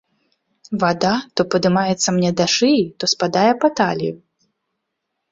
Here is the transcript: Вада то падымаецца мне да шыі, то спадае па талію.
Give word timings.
Вада 0.83 1.09
то 1.35 1.41
падымаецца 1.55 2.13
мне 2.15 2.31
да 2.39 2.45
шыі, 2.53 2.79
то 3.03 3.09
спадае 3.13 3.51
па 3.65 3.71
талію. 3.81 4.15